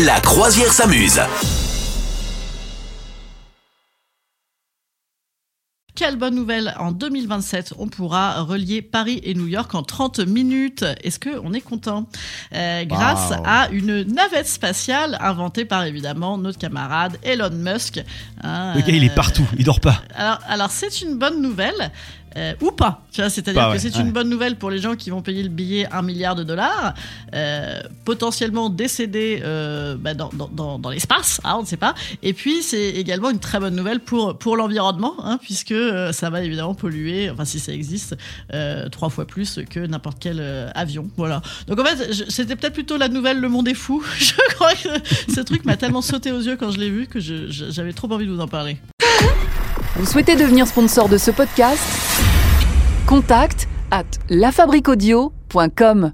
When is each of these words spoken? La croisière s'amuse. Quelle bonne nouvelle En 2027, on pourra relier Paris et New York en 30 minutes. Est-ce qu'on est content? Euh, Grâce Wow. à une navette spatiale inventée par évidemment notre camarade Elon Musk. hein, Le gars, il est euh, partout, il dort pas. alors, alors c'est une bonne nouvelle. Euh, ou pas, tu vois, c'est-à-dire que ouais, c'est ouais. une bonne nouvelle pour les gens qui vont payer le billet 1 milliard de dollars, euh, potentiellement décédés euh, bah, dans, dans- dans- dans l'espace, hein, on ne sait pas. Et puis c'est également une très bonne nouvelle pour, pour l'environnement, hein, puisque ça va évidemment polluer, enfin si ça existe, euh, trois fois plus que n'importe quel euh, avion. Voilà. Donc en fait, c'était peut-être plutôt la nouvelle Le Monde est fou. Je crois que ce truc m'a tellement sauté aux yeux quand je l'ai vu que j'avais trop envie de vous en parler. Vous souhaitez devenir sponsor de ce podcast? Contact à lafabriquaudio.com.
La 0.00 0.20
croisière 0.20 0.72
s'amuse. 0.72 1.20
Quelle 5.94 6.16
bonne 6.16 6.34
nouvelle 6.34 6.74
En 6.78 6.90
2027, 6.90 7.74
on 7.78 7.86
pourra 7.86 8.40
relier 8.42 8.80
Paris 8.82 9.20
et 9.24 9.34
New 9.34 9.46
York 9.46 9.74
en 9.74 9.82
30 9.82 10.20
minutes. 10.20 10.84
Est-ce 11.04 11.20
qu'on 11.20 11.52
est 11.52 11.60
content? 11.60 12.08
Euh, 12.54 12.84
Grâce 12.86 13.30
Wow. 13.30 13.42
à 13.44 13.68
une 13.70 14.02
navette 14.02 14.48
spatiale 14.48 15.18
inventée 15.20 15.64
par 15.66 15.84
évidemment 15.84 16.38
notre 16.38 16.58
camarade 16.58 17.18
Elon 17.22 17.50
Musk. 17.52 18.02
hein, 18.42 18.72
Le 18.74 18.80
gars, 18.80 18.92
il 18.94 19.04
est 19.04 19.10
euh, 19.10 19.14
partout, 19.14 19.46
il 19.58 19.64
dort 19.64 19.80
pas. 19.80 20.02
alors, 20.14 20.38
alors 20.48 20.70
c'est 20.70 21.02
une 21.02 21.18
bonne 21.18 21.40
nouvelle. 21.42 21.92
Euh, 22.36 22.54
ou 22.60 22.70
pas, 22.70 23.02
tu 23.12 23.20
vois, 23.20 23.30
c'est-à-dire 23.30 23.66
que 23.68 23.72
ouais, 23.72 23.78
c'est 23.78 23.94
ouais. 23.96 24.00
une 24.02 24.12
bonne 24.12 24.28
nouvelle 24.28 24.56
pour 24.56 24.70
les 24.70 24.78
gens 24.78 24.94
qui 24.96 25.10
vont 25.10 25.22
payer 25.22 25.42
le 25.42 25.48
billet 25.48 25.86
1 25.92 26.02
milliard 26.02 26.34
de 26.34 26.44
dollars, 26.44 26.94
euh, 27.34 27.80
potentiellement 28.04 28.68
décédés 28.70 29.40
euh, 29.44 29.96
bah, 29.98 30.14
dans, 30.14 30.30
dans- 30.32 30.48
dans- 30.48 30.78
dans 30.78 30.90
l'espace, 30.90 31.40
hein, 31.44 31.56
on 31.58 31.62
ne 31.62 31.66
sait 31.66 31.76
pas. 31.76 31.94
Et 32.22 32.32
puis 32.32 32.62
c'est 32.62 32.90
également 32.90 33.30
une 33.30 33.38
très 33.40 33.58
bonne 33.60 33.74
nouvelle 33.76 34.00
pour, 34.00 34.38
pour 34.38 34.56
l'environnement, 34.56 35.14
hein, 35.24 35.38
puisque 35.42 35.74
ça 36.12 36.30
va 36.30 36.42
évidemment 36.42 36.74
polluer, 36.74 37.30
enfin 37.30 37.44
si 37.44 37.60
ça 37.60 37.72
existe, 37.72 38.16
euh, 38.54 38.88
trois 38.88 39.08
fois 39.10 39.26
plus 39.26 39.60
que 39.70 39.80
n'importe 39.80 40.18
quel 40.20 40.38
euh, 40.40 40.70
avion. 40.74 41.08
Voilà. 41.16 41.42
Donc 41.66 41.78
en 41.80 41.84
fait, 41.84 42.12
c'était 42.28 42.56
peut-être 42.56 42.72
plutôt 42.74 42.96
la 42.96 43.08
nouvelle 43.08 43.40
Le 43.40 43.48
Monde 43.48 43.68
est 43.68 43.74
fou. 43.74 44.02
Je 44.18 44.32
crois 44.54 44.72
que 44.74 44.88
ce 45.32 45.40
truc 45.40 45.64
m'a 45.64 45.76
tellement 45.76 46.02
sauté 46.02 46.32
aux 46.32 46.40
yeux 46.40 46.56
quand 46.56 46.70
je 46.70 46.78
l'ai 46.78 46.90
vu 46.90 47.06
que 47.06 47.18
j'avais 47.20 47.92
trop 47.92 48.10
envie 48.12 48.26
de 48.26 48.30
vous 48.32 48.40
en 48.40 48.48
parler. 48.48 48.76
Vous 49.96 50.06
souhaitez 50.06 50.36
devenir 50.36 50.66
sponsor 50.66 51.08
de 51.08 51.18
ce 51.18 51.30
podcast? 51.30 51.82
Contact 53.06 53.68
à 53.90 54.04
lafabriquaudio.com. 54.30 56.10